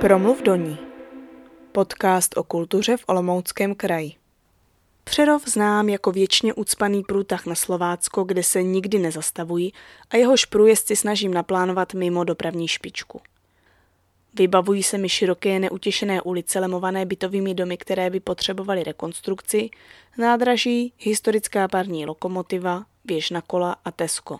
[0.00, 0.78] Promluv do ní.
[1.72, 4.12] Podcast o kultuře v Olomouckém kraji.
[5.04, 9.72] Přerov znám jako věčně ucpaný průtah na Slovácko, kde se nikdy nezastavují
[10.10, 13.20] a jehož průjezdci snažím naplánovat mimo dopravní špičku.
[14.34, 19.70] Vybavují se mi široké neutěšené ulice lemované bytovými domy, které by potřebovaly rekonstrukci,
[20.18, 24.38] nádraží, historická parní lokomotiva, věž na kola a Tesco.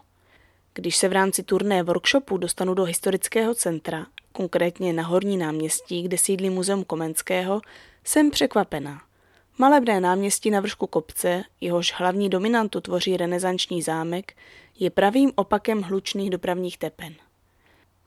[0.74, 4.06] Když se v rámci turné workshopu dostanu do historického centra,
[4.38, 7.60] konkrétně na Horní náměstí, kde sídlí Muzeum Komenského,
[8.04, 9.02] jsem překvapená.
[9.58, 14.36] Malebné náměstí na vršku kopce, jehož hlavní dominantu tvoří renesanční zámek,
[14.78, 17.14] je pravým opakem hlučných dopravních tepen.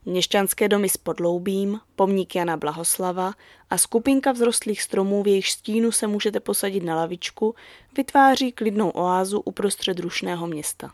[0.05, 3.33] Měšťanské domy s podloubím, pomník Jana Blahoslava
[3.69, 7.55] a skupinka vzrostlých stromů, v jejich stínu se můžete posadit na lavičku,
[7.97, 10.91] vytváří klidnou oázu uprostřed rušného města.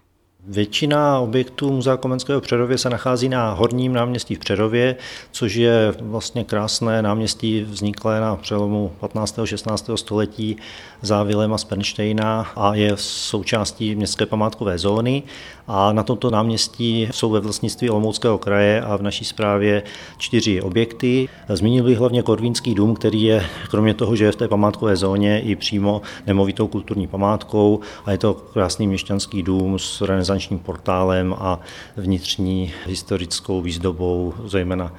[0.50, 4.96] Většina objektů Muzea Komenského v Přerově se nachází na Horním náměstí v Přerově,
[5.32, 9.40] což je vlastně krásné náměstí vzniklé na přelomu 15.
[9.40, 9.90] a 16.
[9.96, 10.58] století
[11.02, 15.24] za Vilema Spenštejna a je součástí městské památkové zóny.
[15.68, 19.84] A na tomto náměstí jsou ve vlastnictví Olomouckého kraje a v naší správě
[20.18, 21.30] čtyři objekty.
[21.50, 25.42] Zmínil bych hlavně Korvínský dům, který je kromě toho, že je v té památkové zóně
[25.42, 30.02] i přímo nemovitou kulturní památkou a je to krásný měšťanský dům s
[30.38, 31.60] renesančním portálem a
[31.98, 34.94] vnitřní historickou výzdobou, zejména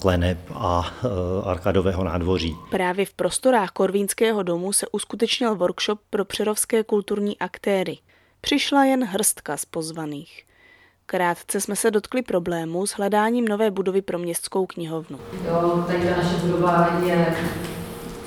[0.00, 1.08] kleneb a e,
[1.48, 2.56] arkadového nádvoří.
[2.70, 7.98] Právě v prostorách Korvínského domu se uskutečnil workshop pro přerovské kulturní aktéry.
[8.40, 10.44] Přišla jen hrstka z pozvaných.
[11.06, 15.18] Krátce jsme se dotkli problému s hledáním nové budovy pro městskou knihovnu.
[15.46, 17.34] Jo, tady ta naše budova je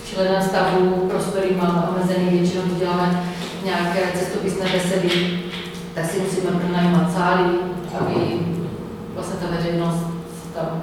[0.04, 5.37] v šíleném stavu, prostory máme omezený, většinou děláme nějaké cestopisné veselí,
[5.98, 7.50] tak si musíme pronajímat sály,
[8.00, 8.40] aby
[9.14, 10.06] vlastně ta veřejnost
[10.56, 10.82] tam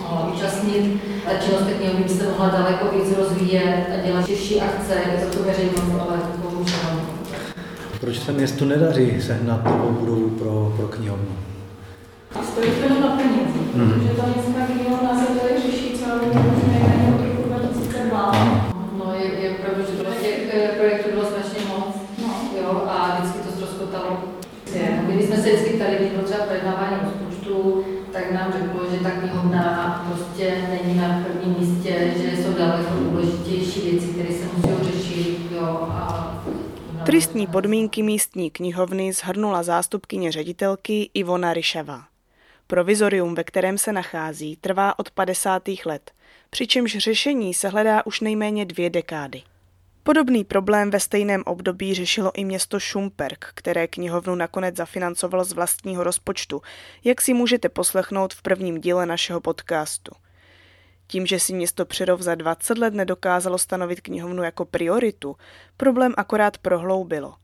[0.00, 1.00] mohla účastnit.
[1.26, 5.30] A činnost knihovny by se mohla daleko víc rozvíjet a dělat širší akce i za
[5.30, 7.00] tu veřejnost, ale bohužel.
[8.00, 11.36] Proč se městu nedaří sehnat takovou budovu pro, pro knihovnu?
[12.52, 13.92] Stojí to na peníze, mm-hmm.
[13.92, 18.32] protože ta městská knihovna se tady řeší celou nejméně od roku 2002.
[18.98, 22.34] No je, je pravda, že těch eh, projektů bylo strašně moc, no.
[22.62, 24.18] jo, a vždycky to ztroskotalo.
[25.06, 30.04] Kdyby jsme vždycky tady, když bylo třeba projednávání rozpočtu, tak nám řeklo, že ta knihovna
[30.08, 35.38] prostě není na prvním místě, že jsou daleko důležitější věci, které se musí řešit.
[35.52, 36.44] Jo, a
[37.06, 42.04] Tristní podmínky místní knihovny zhrnula zástupkyně ředitelky Ivona Ryšava.
[42.66, 45.62] Provizorium, ve kterém se nachází, trvá od 50.
[45.86, 46.10] let,
[46.50, 49.42] přičemž řešení se hledá už nejméně dvě dekády.
[50.04, 56.04] Podobný problém ve stejném období řešilo i město Šumperk, které knihovnu nakonec zafinancovalo z vlastního
[56.04, 56.62] rozpočtu,
[57.04, 60.12] jak si můžete poslechnout v prvním díle našeho podcastu.
[61.06, 65.36] Tím, že si město Přerov za 20 let nedokázalo stanovit knihovnu jako prioritu,
[65.76, 67.34] problém akorát prohloubilo.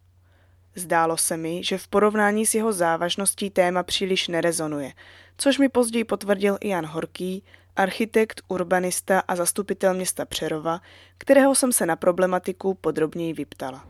[0.75, 4.93] Zdálo se mi, že v porovnání s jeho závažností téma příliš nerezonuje,
[5.37, 7.45] což mi později potvrdil i Jan Horký,
[7.79, 10.81] architekt, urbanista a zastupitel města Přerova,
[11.19, 13.85] kterého jsem se na problematiku podrobněji vyptala.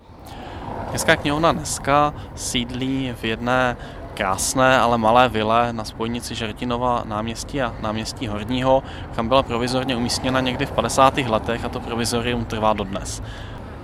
[0.91, 3.77] Městská knihovna dneska sídlí v jedné
[4.15, 8.82] krásné, ale malé vile na spojnici Žertinova náměstí a náměstí Horního,
[9.16, 11.16] kam byla provizorně umístěna někdy v 50.
[11.19, 13.22] letech a to provizorium trvá dodnes.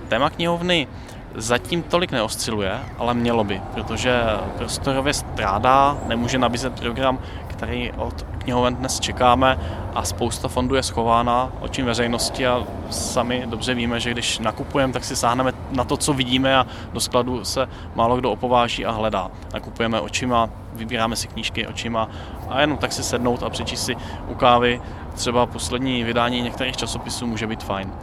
[0.07, 0.87] Téma knihovny
[1.35, 4.23] zatím tolik neosciluje, ale mělo by, protože
[4.57, 9.59] prostorově strádá, nemůže nabízet program, který od knihoven dnes čekáme
[9.95, 15.03] a spousta fondů je schována očím veřejnosti a sami dobře víme, že když nakupujeme, tak
[15.03, 19.31] si sáhneme na to, co vidíme a do skladu se málo kdo opováží a hledá.
[19.53, 22.09] Nakupujeme očima, vybíráme si knížky očima
[22.49, 23.95] a jenom tak si sednout a přečíst si
[24.27, 24.81] u kávy
[25.13, 27.93] třeba poslední vydání některých časopisů může být fajn.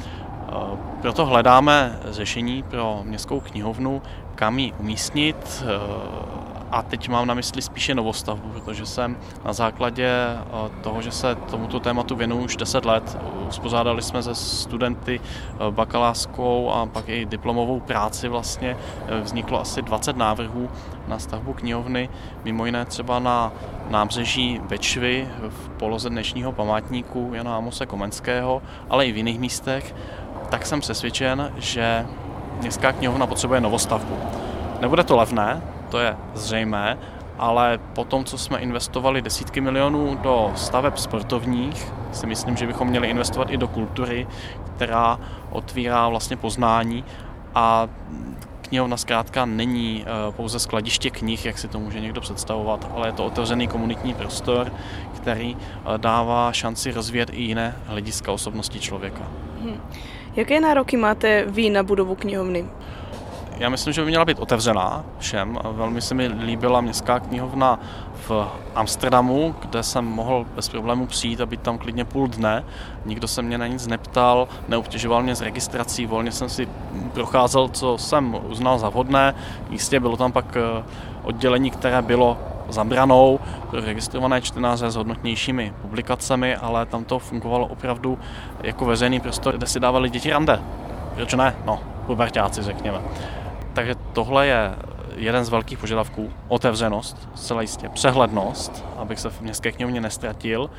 [1.02, 4.02] Proto hledáme řešení pro městskou knihovnu,
[4.34, 5.64] kam ji umístnit,
[6.72, 11.34] a teď mám na mysli spíše novostavbu, protože jsem na základě eh, toho, že se
[11.34, 13.18] tomuto tématu věnuju už 10 let,
[13.48, 18.76] uspořádali jsme ze studenty eh, bakalářskou a pak i diplomovou práci vlastně.
[19.08, 20.70] Eh, vzniklo asi 20 návrhů
[21.08, 22.08] na stavbu knihovny,
[22.44, 23.52] mimo jiné třeba na
[23.90, 29.94] nábřeží Bečvy v poloze dnešního památníku Jana Amose Komenského, ale i v jiných místech,
[30.52, 32.06] tak jsem přesvědčen, že
[32.60, 34.16] městská knihovna potřebuje novostavbu.
[34.80, 36.98] Nebude to levné, to je zřejmé,
[37.38, 42.88] ale po tom, co jsme investovali desítky milionů do staveb sportovních, si myslím, že bychom
[42.88, 44.26] měli investovat i do kultury,
[44.76, 45.18] která
[45.50, 47.04] otvírá vlastně poznání
[47.54, 47.88] a
[48.60, 53.12] knihovna zkrátka není eh, pouze skladiště knih, jak si to může někdo představovat, ale je
[53.12, 54.72] to otevřený komunitní prostor,
[55.16, 59.22] který eh, dává šanci rozvíjet i jiné hlediska osobnosti člověka.
[59.62, 59.80] Hmm.
[60.36, 62.64] Jaké nároky máte vy na budovu knihovny?
[63.58, 65.58] Já myslím, že by měla být otevřená všem.
[65.72, 67.80] Velmi se mi líbila městská knihovna
[68.14, 72.64] v Amsterdamu, kde jsem mohl bez problému přijít a být tam klidně půl dne.
[73.04, 76.68] Nikdo se mě na nic neptal, neobtěžoval mě s registrací, volně jsem si
[77.12, 79.34] procházel, co jsem uznal za vhodné.
[79.70, 80.84] Jistě bylo tam pak eh,
[81.22, 82.38] oddělení, které bylo
[82.72, 83.40] zabranou
[83.72, 88.18] registrované čtenáře s hodnotnějšími publikacemi, ale tam to fungovalo opravdu
[88.62, 90.60] jako veřejný prostor, kde si dávali děti rande.
[91.14, 91.56] Proč ne?
[91.64, 93.00] No, pubertáci řekněme.
[93.72, 94.74] Takže tohle je
[95.16, 100.70] jeden z velkých požadavků, otevřenost, zcela jistě, přehlednost, abych se v městské knihovně nestratil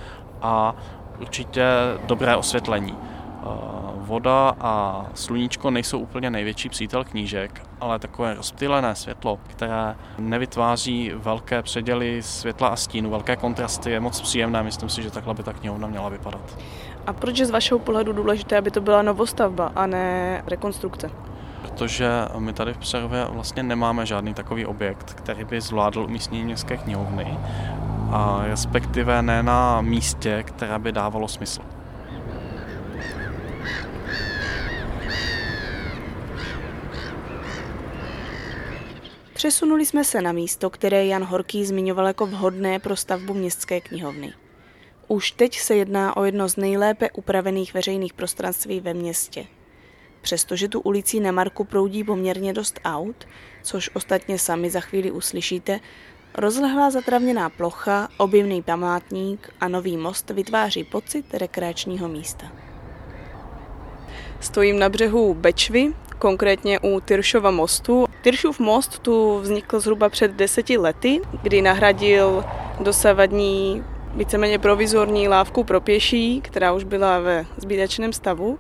[0.42, 0.76] a
[1.20, 1.66] určitě
[2.06, 2.96] dobré osvětlení.
[3.44, 11.12] Eh, voda a sluníčko nejsou úplně největší přítel knížek, ale takové rozptýlené světlo, které nevytváří
[11.16, 14.64] velké předěly světla a stínu, velké kontrasty, je moc příjemné.
[14.64, 16.58] Myslím si, že takhle by ta knihovna měla vypadat.
[17.08, 21.12] A proč je z vašeho pohledu důležité, aby to byla novostavba a ne rekonstrukce?
[21.62, 26.78] protože my tady v Přerově vlastně nemáme žádný takový objekt, který by zvládl umístění městské
[26.78, 27.38] knihovny,
[28.12, 31.62] a respektive ne na místě, které by dávalo smysl.
[39.34, 44.34] Přesunuli jsme se na místo, které Jan Horký zmiňoval jako vhodné pro stavbu městské knihovny.
[45.08, 49.46] Už teď se jedná o jedno z nejlépe upravených veřejných prostranství ve městě–
[50.24, 53.28] Přestože tu ulicí na Marku proudí poměrně dost aut,
[53.64, 55.80] což ostatně sami za chvíli uslyšíte,
[56.36, 62.52] rozlehlá zatravněná plocha, objemný památník a nový most vytváří pocit rekreačního místa.
[64.40, 68.06] Stojím na břehu Bečvy, konkrétně u Tyršova mostu.
[68.24, 72.46] Tyršův most tu vznikl zhruba před deseti lety, kdy nahradil
[72.80, 73.84] dosavadní
[74.16, 78.60] víceméně provizorní lávku pro pěší, která už byla ve zbídačném stavu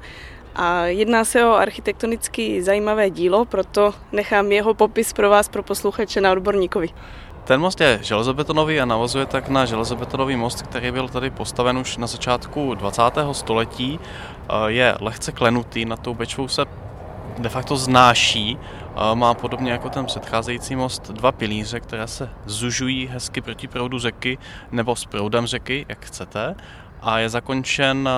[0.56, 6.21] a jedná se o architektonicky zajímavé dílo, proto nechám jeho popis pro vás, pro posluchače
[6.21, 6.89] na odborníkovi.
[7.44, 11.98] Ten most je železobetonový a navazuje tak na železobetonový most, který byl tady postaven už
[11.98, 13.01] na začátku 20.
[13.31, 14.00] století.
[14.68, 16.65] Je lehce klenutý, na tou bečvou se
[17.38, 18.57] de facto znáší.
[19.13, 24.37] Má podobně jako ten předcházející most dva pilíře, které se zužují hezky proti proudu řeky
[24.71, 26.55] nebo s proudem řeky, jak chcete.
[27.01, 28.09] A je zakončen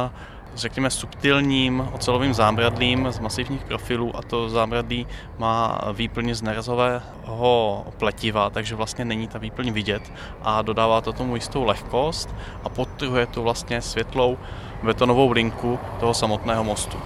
[0.55, 5.07] řekněme, subtilním ocelovým zábradlím z masivních profilů a to zábradlí
[5.37, 10.11] má výplň z nerezového pletiva, takže vlastně není ta výplň vidět
[10.41, 14.37] a dodává to tomu jistou lehkost a podtrhuje to vlastně světlou
[14.83, 16.97] betonovou linku toho samotného mostu.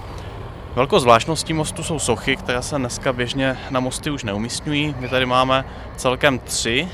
[0.74, 4.94] Velkou zvláštností mostu jsou sochy, které se dneska běžně na mosty už neumístňují.
[4.98, 5.64] My tady máme
[5.96, 6.88] celkem tři,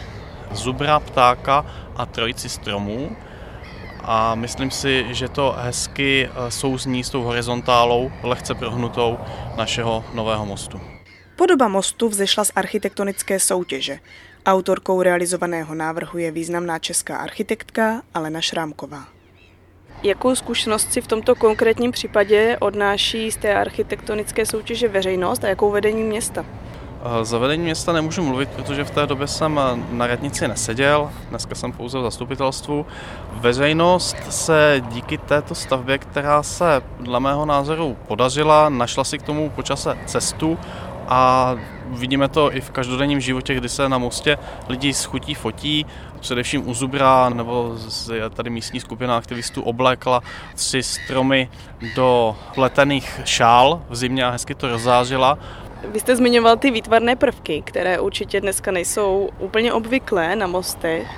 [0.50, 3.16] zubra, ptáka a trojici stromů
[4.02, 9.18] a myslím si, že to hezky eh, souzní s tou horizontálou, lehce prohnutou
[9.56, 10.80] našeho nového mostu.
[11.36, 13.98] Podoba mostu vzešla z architektonické soutěže.
[14.46, 19.15] Autorkou realizovaného návrhu je významná česká architektka Alena Šrámková.
[20.06, 25.70] Jakou zkušenost si v tomto konkrétním případě odnáší z té architektonické soutěže veřejnost a jakou
[25.70, 26.44] vedení města?
[27.22, 31.72] Za vedení města nemůžu mluvit, protože v té době jsem na radnici neseděl, dneska jsem
[31.72, 32.86] pouze v zastupitelstvu.
[33.32, 39.50] Veřejnost se díky této stavbě, která se dle mého názoru podařila, našla si k tomu
[39.50, 40.58] počase cestu
[41.08, 41.54] a
[41.88, 44.38] vidíme to i v každodenním životě, kdy se na mostě
[44.68, 45.86] lidi schutí fotí,
[46.20, 47.74] především u Zubra nebo
[48.34, 50.22] tady místní skupina aktivistů oblékla
[50.54, 51.50] tři stromy
[51.96, 55.38] do pletených šál v zimě a hezky to rozzářila
[55.84, 61.08] vy jste zmiňoval ty výtvarné prvky, které určitě dneska nejsou úplně obvyklé na mostech.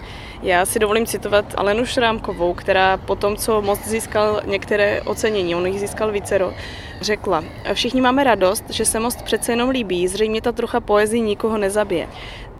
[0.42, 5.66] Já si dovolím citovat Alenu Šrámkovou, která po tom, co most získal některé ocenění, on
[5.66, 6.52] jich získal vícero,
[7.00, 11.58] řekla, všichni máme radost, že se most přece jenom líbí, zřejmě ta trocha poezí nikoho
[11.58, 12.08] nezabije.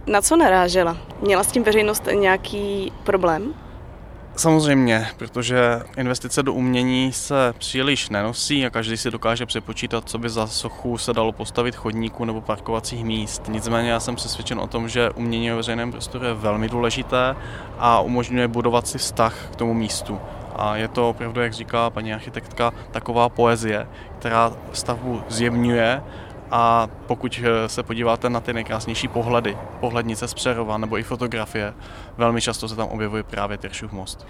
[0.06, 0.96] Na co narážela?
[1.20, 3.54] Měla s tím veřejnost nějaký problém?
[4.38, 10.30] Samozřejmě, protože investice do umění se příliš nenosí a každý si dokáže přepočítat, co by
[10.30, 13.42] za sochu se dalo postavit chodníků nebo parkovacích míst.
[13.48, 17.36] Nicméně já jsem přesvědčen o tom, že umění ve veřejném prostoru je velmi důležité
[17.78, 20.20] a umožňuje budovat si vztah k tomu místu.
[20.56, 26.02] A je to opravdu, jak říká paní architektka, taková poezie, která stavbu zjemňuje
[26.50, 31.74] a pokud eh, se podíváte na ty nejkrásnější pohledy, pohlednice z Přerova nebo i fotografie,
[32.16, 34.26] velmi často se tam objevuje právě Tyršův most.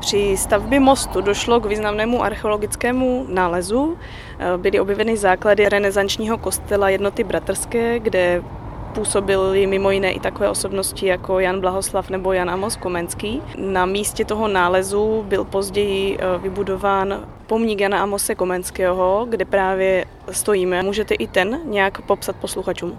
[0.00, 3.96] Při stavbě mostu došlo k významnému archeologickému nálezu.
[4.38, 8.42] Eh, byly objeveny základy renesančního kostela jednoty bratrské, kde
[8.94, 13.42] působily mimo jiné i takové osobnosti jako Jan Blahoslav nebo Jan Amos Komenský.
[13.56, 20.82] Na místě toho nálezu byl později eh, vybudován pomník Jana Amose Komenského, kde právě stojíme.
[20.82, 22.98] Můžete i ten nějak popsat posluchačům?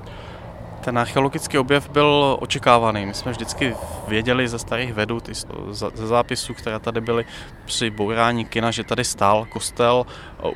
[0.84, 3.06] Ten archeologický objev byl očekávaný.
[3.06, 3.76] My jsme vždycky
[4.08, 5.22] věděli ze starých vedů,
[5.94, 7.26] ze zápisů, které tady byly
[7.66, 10.06] při bourání kina, že tady stál kostel.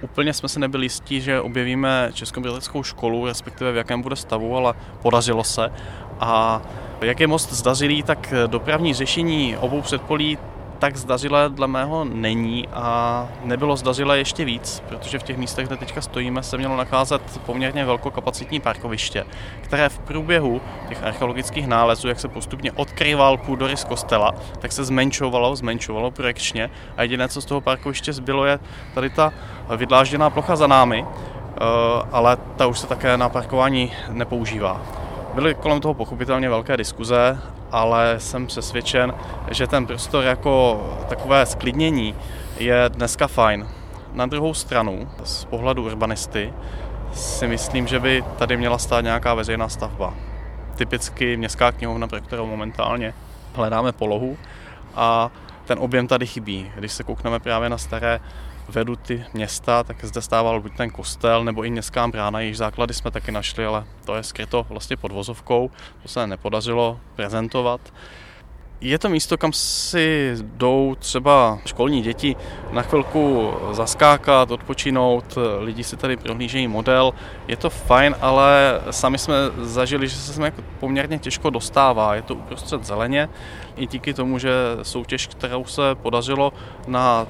[0.01, 4.74] Úplně jsme se nebyli jistí, že objevíme českobritskou školu, respektive v jakém bude stavu, ale
[5.01, 5.72] podařilo se.
[6.19, 6.62] A
[7.01, 10.38] jak je most zdařilý, tak dopravní řešení obou předpolí
[10.79, 15.77] tak zdařilé dle mého není a nebylo zdařilé ještě víc, protože v těch místech, kde
[15.77, 19.25] teďka stojíme, se mělo nacházet poměrně velkokapacitní parkoviště,
[19.62, 25.55] které v průběhu těch archeologických nálezů, jak se postupně odkryval půdorys kostela, tak se zmenšovalo,
[25.55, 28.60] zmenšovalo projekčně a jediné, co z toho parkoviště zbylo, je
[28.93, 29.34] tady ta
[29.75, 31.60] vydlážděná plocha za námi, eh,
[32.12, 34.81] ale ta už se také na parkování nepoužívá.
[35.34, 37.39] Byly kolem toho pochopitelně velké diskuze
[37.71, 39.13] ale jsem přesvědčen,
[39.51, 42.15] že ten prostor jako takové sklidnění
[42.57, 43.67] je dneska fajn.
[44.13, 46.53] Na druhou stranu, z pohledu urbanisty,
[47.13, 50.13] si myslím, že by tady měla stát nějaká veřejná stavba.
[50.75, 53.13] Typicky městská knihovna, pro kterou momentálně
[53.53, 54.38] hledáme polohu
[54.95, 55.31] a
[55.65, 56.71] ten objem tady chybí.
[56.75, 58.19] Když se koukneme právě na staré
[58.69, 63.12] veduty města, tak zde stával buď ten kostel nebo i městská brána, jejíž základy jsme
[63.12, 65.71] taky našli, ale to je skryto vlastně pod vozovkou,
[66.01, 67.81] to se nepodařilo prezentovat.
[68.81, 72.36] Je to místo, kam si jdou třeba školní děti
[72.71, 77.13] na chvilku zaskákat, odpočinout, lidi si tady prohlížejí model.
[77.47, 82.15] Je to fajn, ale sami jsme zažili, že se sem jako poměrně těžko dostává.
[82.15, 83.29] Je to uprostřed zeleně,
[83.75, 86.53] i díky tomu, že soutěž, kterou se podařilo
[86.88, 87.27] na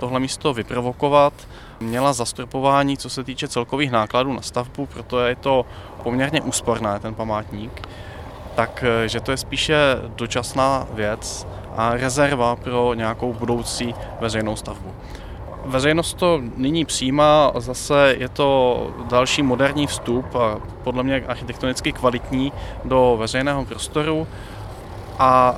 [0.00, 1.32] tohle místo vyprovokovat.
[1.80, 5.66] Měla zastropování, co se týče celkových nákladů na stavbu, proto je to
[6.02, 7.88] poměrně úsporné, ten památník.
[8.54, 9.76] Takže to je spíše
[10.16, 14.92] dočasná věc a rezerva pro nějakou budoucí veřejnou stavbu.
[15.64, 22.52] Veřejnost to nyní přijímá, zase je to další moderní vstup a podle mě architektonicky kvalitní
[22.84, 24.26] do veřejného prostoru
[25.18, 25.54] a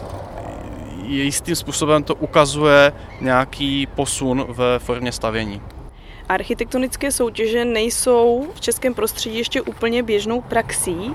[1.08, 5.62] jistým způsobem to ukazuje nějaký posun ve formě stavění.
[6.28, 11.14] Architektonické soutěže nejsou v českém prostředí ještě úplně běžnou praxí,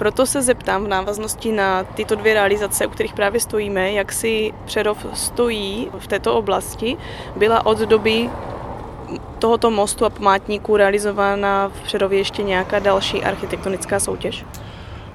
[0.00, 4.52] proto se zeptám v návaznosti na tyto dvě realizace, u kterých právě stojíme, jak si
[4.64, 6.96] Přerov stojí v této oblasti.
[7.36, 8.30] Byla od doby
[9.38, 14.44] tohoto mostu a památníku realizována v Přerově ještě nějaká další architektonická soutěž?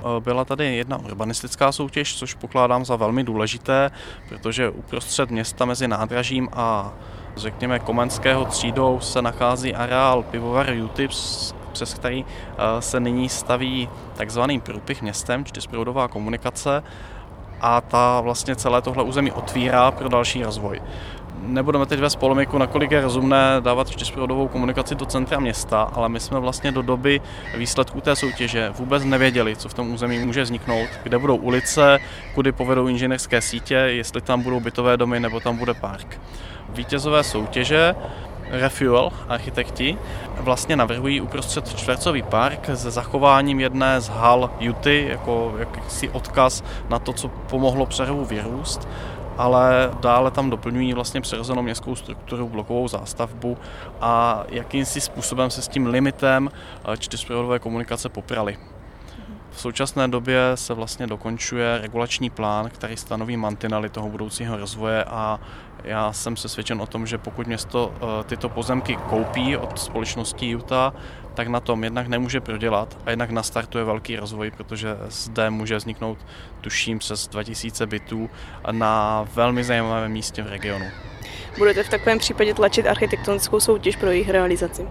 [0.06, 3.92] Eh, byla tady jedna urbanistická soutěž, což pokládám za velmi důležité,
[4.30, 6.94] protože uprostřed města mezi nádražím a
[7.36, 14.60] řekněme komenského třídou se nachází areál pivovar Utips, přes který eh, se nyní staví takzvaný
[14.60, 16.84] průpich městem, čtyřproudová komunikace.
[17.62, 20.82] A ta vlastně celé tohle území otvírá pro další rozvoj
[21.46, 26.20] nebudeme teď vést polemiku, nakolik je rozumné dávat čtyřprovodovou komunikaci do centra města, ale my
[26.20, 27.22] jsme vlastně do doby
[27.58, 32.00] výsledků té soutěže vůbec nevěděli, co v tom území může vzniknout, kde budou ulice,
[32.34, 36.22] kudy povedou inženýrské sítě, jestli tam budou bytové domy nebo tam bude park.
[36.70, 37.96] Vítězové soutěže
[38.50, 39.98] Refuel, architekti,
[40.40, 47.00] vlastně navrhují uprostřed čtvercový park s zachováním jedné z hal Juty jako jakýsi odkaz na
[47.00, 48.88] to, co pomohlo přerovu vyrůst
[49.38, 53.58] ale dále tam doplňují vlastně přirozenou městskou strukturu, blokovou zástavbu
[54.01, 56.50] a jakýmsi způsobem se s tím limitem
[56.94, 58.58] eh, čtyřprovodové komunikace poprali.
[59.51, 65.39] V současné době se vlastně dokončuje regulační plán, který stanoví mantinely toho budoucího rozvoje a
[65.84, 70.94] já jsem přesvědčen o tom, že pokud město eh, tyto pozemky koupí od společnosti Utah,
[71.36, 76.18] tak na tom jednak nemůže prodělat a jednak nastartuje velký rozvoj, protože zde může vzniknout,
[76.62, 78.30] tuším, přes 2000 bytů
[78.72, 80.86] na velmi zajímavém místě v regionu.
[81.58, 84.88] Budete v takovém případě tlačit architektonickou soutěž pro jejich realizaci?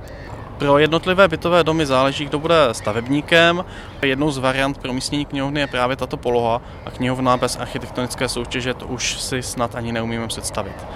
[0.58, 3.64] Pro jednotlivé bytové domy záleží, kdo bude stavebníkem.
[4.02, 8.74] Jednou z variant pro místní knihovny je právě tato poloha a knihovna bez architektonické soutěže
[8.74, 10.86] to už si snad ani neumíme představit.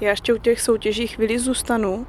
[0.00, 2.06] Já ještě u těch soutěží chvíli zůstanu.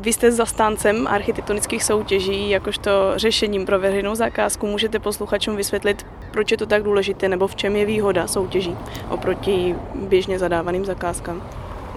[0.00, 4.66] Vy jste zastáncem architektonických soutěží, jakožto řešením pro veřejnou zakázku.
[4.66, 8.76] Můžete posluchačům vysvětlit, proč je to tak důležité, nebo v čem je výhoda soutěží
[9.08, 11.42] oproti běžně zadávaným zakázkám?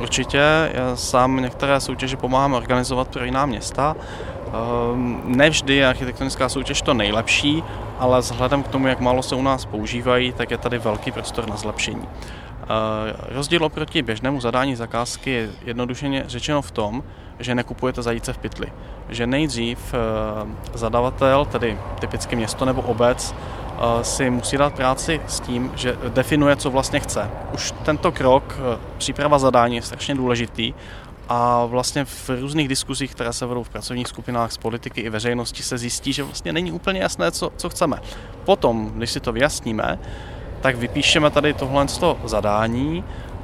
[0.02, 0.40] Určitě,
[0.74, 3.96] já sám některé soutěže pomáhám organizovat pro jiná města.
[4.48, 7.64] Ehm, nevždy je architektonická soutěž to nejlepší,
[8.00, 11.50] ale vzhledem k tomu, jak málo se u nás používají, tak je tady velký prostor
[11.50, 12.08] na zlepšení.
[12.08, 12.68] Ehm,
[13.36, 17.04] rozdíl oproti běžnému zadání zakázky je jednodušeně řečeno v tom,
[17.40, 18.68] že nekupujete zajíce v pytli.
[19.10, 23.36] Že nejdřív ehm, zadavatel, tedy typicky město nebo obec,
[24.02, 27.30] si musí dát práci s tím, že definuje, co vlastně chce.
[27.54, 28.60] Už tento krok,
[28.98, 30.74] příprava zadání, je strašně důležitý
[31.30, 35.64] a vlastně v různých diskuzích, které se vedou v pracovních skupinách z politiky i veřejnosti,
[35.64, 38.00] se zjistí, že vlastně není úplně jasné, co, co chceme.
[38.46, 40.00] Potom, když si to vyjasníme,
[40.62, 41.86] tak vypíšeme tady tohle
[42.24, 43.04] zadání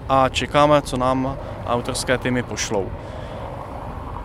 [0.10, 2.92] a čekáme, co nám autorské týmy pošlou.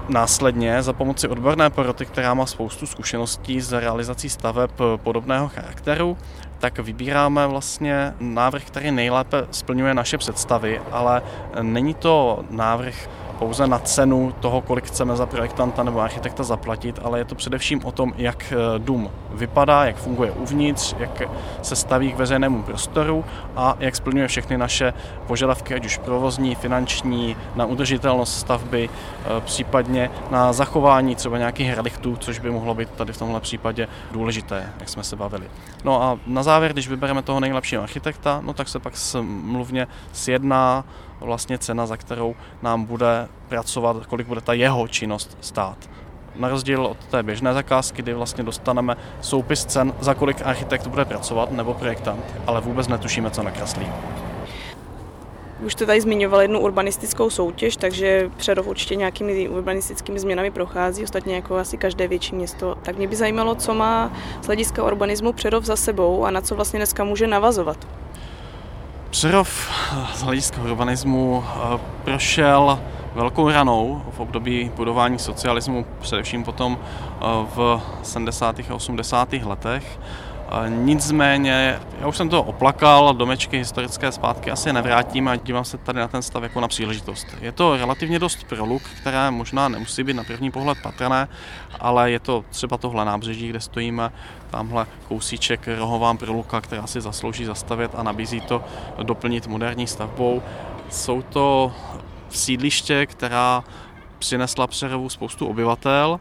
[0.09, 6.17] Následně za pomoci odborné poroty, která má spoustu zkušeností s realizací staveb podobného charakteru,
[6.59, 11.23] tak vybíráme vlastně návrh, který nejlépe splňuje naše představy, ale
[11.63, 17.19] není to návrh pouze na cenu toho, kolik chceme za projektanta nebo architekta zaplatit, ale
[17.19, 21.23] je to především o tom, jak eh, dům vypadá, jak funguje uvnitř, jak
[21.63, 23.25] se staví k veřejnému prostoru
[23.57, 24.93] a jak splňuje všechny naše
[25.27, 32.17] požadavky, ať už provozní, finanční, na udržitelnost stavby, eh, případně na zachování třeba nějakých reliktů,
[32.17, 35.47] což by mohlo být tady v tomhle případě důležité, jak jsme se bavili.
[35.85, 40.85] No a na závěr, když vybereme toho nejlepšího architekta, no tak se pak mluvně sjedná
[41.25, 45.91] vlastně cena, za kterou nám bude pracovat, kolik bude ta jeho činnost stát.
[46.37, 51.05] Na rozdíl od té běžné zakázky, kdy vlastně dostaneme soupis cen, za kolik architekt bude
[51.05, 53.87] pracovat nebo projektant, ale vůbec netušíme, co nakreslí.
[55.65, 61.35] Už jste tady zmiňoval jednu urbanistickou soutěž, takže Přerov určitě nějakými urbanistickými změnami prochází, ostatně
[61.35, 62.75] jako asi každé větší město.
[62.83, 64.13] Tak mě by zajímalo, co má
[64.43, 67.87] z hlediska urbanismu Přerov za sebou a na co vlastně dneska může navazovat.
[69.25, 69.71] Přerov
[70.15, 72.81] z hlediska urbanismu eh, prošel
[73.15, 78.61] velkou ranou v období budování socialismu, především potom eh, v 70.
[78.71, 79.33] a 80.
[79.33, 79.99] letech.
[80.69, 86.01] Nicméně, já už jsem to oplakal, domečky historické zpátky asi nevrátím a dívám se tady
[86.01, 87.27] na ten stav jako na příležitost.
[87.41, 91.29] Je to relativně dost proluk, které možná nemusí být na první pohled patrné,
[91.81, 94.13] ale je to třeba tohle nábřeží, kde stojíme,
[94.51, 98.65] tamhle kousíček rohová proluka, která si zaslouží zastavit a nabízí to
[99.03, 100.43] doplnit moderní stavbou.
[100.91, 101.73] Jsou to
[102.31, 103.65] sídliště, která
[104.19, 106.21] přinesla Přerovu spoustu obyvatel,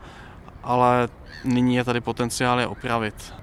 [0.63, 1.07] ale
[1.43, 3.33] nyní je tady potenciál je opravit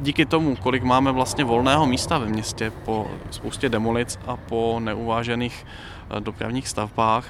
[0.00, 5.66] díky tomu, kolik máme vlastně volného místa ve městě po spoustě demolic a po neuvážených
[6.10, 7.24] eh, dopravních stavbách,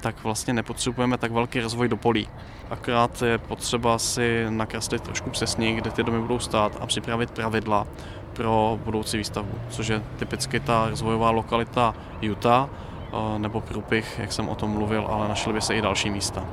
[0.00, 2.28] tak vlastně nepotřebujeme tak velký rozvoj do polí.
[2.70, 7.86] Akorát je potřeba si nakreslit trošku přesněji, kde ty domy budou stát a připravit pravidla
[8.32, 11.94] pro budoucí výstavbu, což je typicky ta rozvojová lokalita
[12.30, 16.10] Utah eh, nebo Průpich, jak jsem o tom mluvil, ale našly by se i další
[16.10, 16.44] místa.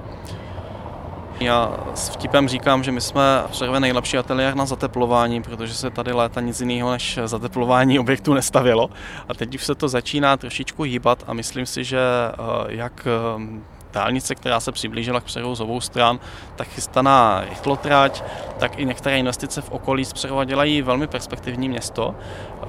[1.39, 6.11] Já s vtipem říkám, že my jsme v nejlepší ateliér na zateplování, protože se tady
[6.11, 8.89] léta nic jiného než zateplování objektů nestavilo.
[9.29, 12.35] A teď už se to začíná trošičku hýbat a myslím si, že eh,
[12.67, 13.61] jak eh,
[13.93, 16.19] dálnice, která se přiblížila k Přerovu z obou stran,
[16.55, 18.23] tak chystaná rychlotrať,
[18.57, 22.15] tak i některé investice v okolí z Přerova dělají velmi perspektivní město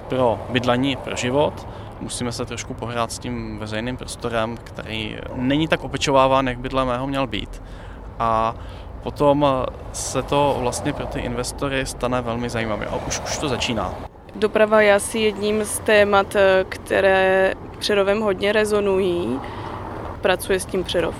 [0.09, 1.69] pro bydlení, pro život.
[2.01, 6.85] Musíme se trošku pohrát s tím veřejným prostorem, který není tak opečováván, jak by dle
[6.85, 7.63] mého měl být
[8.21, 8.55] a
[9.03, 9.47] potom
[9.93, 13.95] se to vlastně pro ty investory stane velmi zajímavé a už, už to začíná.
[14.37, 16.37] Doprava je asi jedním z témat,
[16.69, 19.41] které Přerovem hodně rezonují.
[20.21, 21.15] Pracuje s tím Přerov?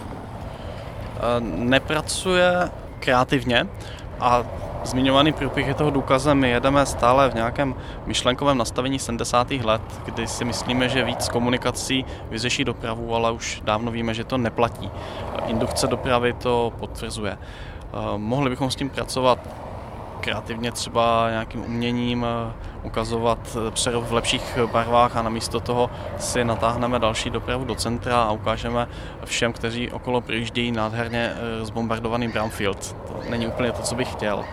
[1.41, 3.67] Nepracuje kreativně
[4.21, 4.45] a
[4.85, 6.39] Zmiňovaný průběh je toho důkazem.
[6.39, 7.75] My jedeme stále v nějakém
[8.07, 9.51] myšlenkovém nastavení 70.
[9.51, 14.39] let, kdy si myslíme, že víc komunikací vyřeší dopravu, ale už dávno víme, že to
[14.39, 14.91] neplatí.
[15.47, 17.39] Indukce dopravy to potvrzuje.
[17.39, 19.39] Eh, mohli bychom s tím pracovat
[20.21, 22.53] kreativně třeba nějakým uměním, eh,
[22.83, 28.33] ukazovat přerov v lepších barvách a namísto toho si natáhneme další dopravu do centra a
[28.33, 28.89] ukážeme
[29.25, 32.93] všem, kteří okolo projíždějí nádherně eh, zbombardovaný Brownfield.
[32.93, 34.45] To není úplně to, co bych chtěl.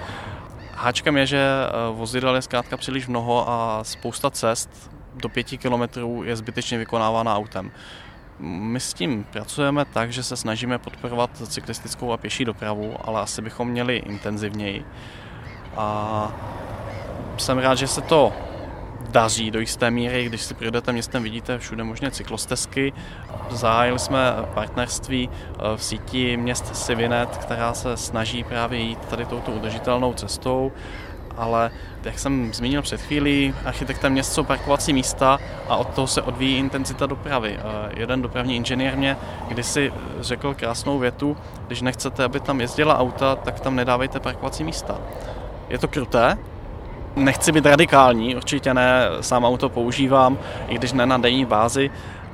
[0.74, 6.24] Háčkem je, že eh, vozidel je zkrátka příliš mnoho a spousta cest do pěti kilometrů
[6.24, 7.72] je zbytečně vykonávána autem.
[8.40, 13.42] My s tím pracujeme tak, že se snažíme podporovat cyklistickou a pěší dopravu, ale asi
[13.42, 14.86] bychom měli intenzivněji.
[15.78, 16.32] A
[17.38, 18.34] jsem rád, že se to
[19.10, 22.94] daří do jisté míry, když si projdete městem, vidíte všude možné cyklostezky.
[23.50, 24.20] Zahájili jsme
[24.54, 30.72] partnerství eh, v síti měst Sivinet, která se snaží právě jít tady touto udržitelnou cestou
[31.38, 31.72] ale
[32.04, 36.58] jak jsem zmínil před chvílí, architektem měst jsou parkovací místa a od toho se odvíjí
[36.58, 37.60] intenzita dopravy.
[37.60, 41.38] Eh, jeden dopravní inženýr mě kdysi řekl krásnou větu,
[41.68, 45.00] když nechcete, aby tam jezdila auta, tak tam nedávejte parkovací místa.
[45.70, 46.38] Je to kruté,
[47.16, 51.92] nechci být radikální, určitě ne, sám auto používám, i když ne na denní bázi,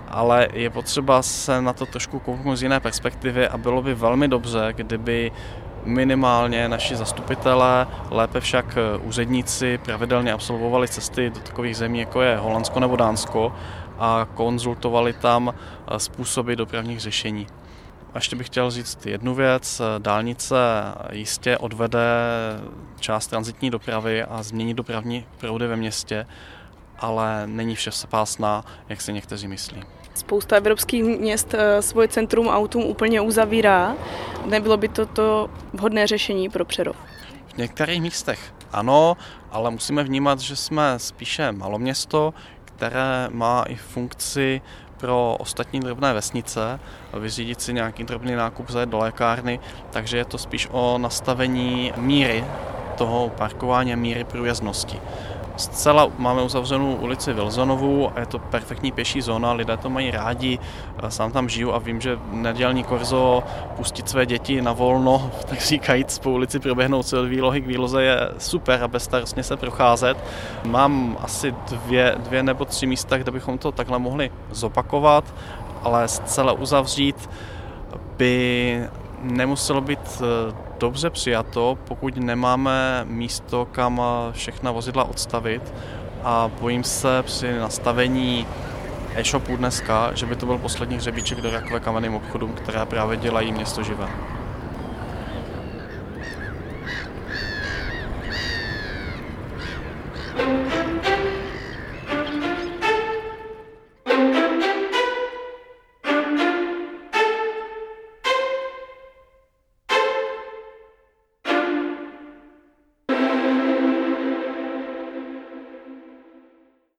[0.08, 4.28] ale je potřeba se na to trošku kouknout z jiné perspektivy a bylo by velmi
[4.28, 5.32] dobře, kdyby
[5.86, 12.80] minimálně naši zastupitelé, lépe však úředníci pravidelně absolvovali cesty do takových zemí, jako je Holandsko
[12.80, 13.54] nebo Dánsko
[14.00, 15.54] a konzultovali tam
[15.98, 17.48] způsoby dopravních řešení.
[18.14, 19.82] A ještě bych chtěl říct jednu věc.
[19.98, 20.56] Dálnice
[21.12, 22.08] jistě odvede
[23.00, 26.28] část transitní dopravy a změní dopravní proudy ve městě,
[27.00, 29.84] ale není vše pásná, jak si někteří myslí.
[30.14, 33.96] Spousta evropských měst eh, svoje centrum autům úplně uzavírá.
[34.46, 36.96] Nebylo by to to vhodné řešení pro Přerov?
[37.54, 39.18] V některých místech ano,
[39.52, 42.34] ale musíme vnímat, že jsme spíše maloměsto,
[42.66, 44.62] které má i funkci
[45.04, 46.80] pro ostatní drobné vesnice,
[47.20, 49.60] vyřídit si nějaký drobný nákup, zajet do lékárny,
[49.92, 52.46] takže je to spíš o nastavení míry
[52.98, 55.00] toho parkování a míry průjezdnosti.
[55.58, 60.60] Zcela máme uzavřenou ulici Vilzonovu a je to perfektní pěší zóna, lidé to mají rádi,
[61.10, 63.44] sám tam žiju a vím, že nedělní korzo
[63.76, 68.04] pustit své děti na volno, tak říkajíc po ulici proběhnout se od výlohy k výloze
[68.04, 70.18] je super a bezstarostně se procházet.
[70.64, 75.34] Mám asi dvě, dvě nebo tři místa, kde bychom to takhle mohli zopakovat,
[75.84, 77.30] ale zcela uzavřít
[78.18, 78.84] by
[79.22, 85.74] nemuselo být eh, dobře přijato, pokud nemáme místo, kam všechna vozidla odstavit
[86.24, 88.48] a bojím se při nastavení
[89.16, 93.52] e-shopu dneska, že by to byl poslední hřebíček do rakové kamenným obchodům, které právě dělají
[93.52, 94.08] město živé.